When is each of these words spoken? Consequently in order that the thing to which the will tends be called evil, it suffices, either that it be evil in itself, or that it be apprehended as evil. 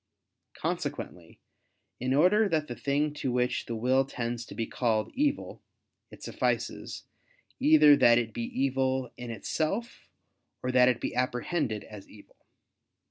Consequently 0.55 1.39
in 1.99 2.11
order 2.15 2.49
that 2.49 2.67
the 2.67 2.75
thing 2.75 3.13
to 3.13 3.31
which 3.31 3.67
the 3.67 3.75
will 3.75 4.03
tends 4.03 4.43
be 4.47 4.65
called 4.65 5.11
evil, 5.13 5.61
it 6.09 6.23
suffices, 6.23 7.03
either 7.59 7.95
that 7.95 8.17
it 8.17 8.33
be 8.33 8.45
evil 8.45 9.13
in 9.15 9.29
itself, 9.29 10.09
or 10.63 10.71
that 10.71 10.89
it 10.89 10.99
be 10.99 11.13
apprehended 11.13 11.83
as 11.83 12.09
evil. 12.09 12.47